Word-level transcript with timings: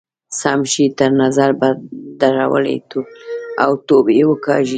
سم 0.39 0.59
شی 0.71 0.85
تر 0.97 1.11
نظر 1.23 1.51
بد 1.61 1.77
درولئ 2.19 2.77
او 3.63 3.71
توبې 3.87 4.19
وکاږئ. 4.27 4.69